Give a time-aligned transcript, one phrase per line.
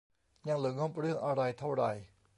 [0.47, 1.91] ยังเหลืองบเรื่องอะไรเท่าไหร่